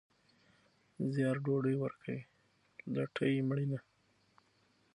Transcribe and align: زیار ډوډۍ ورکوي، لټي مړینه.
زیار 1.13 1.37
ډوډۍ 1.43 1.75
ورکوي، 1.79 2.19
لټي 2.95 3.33
مړینه. 3.49 3.79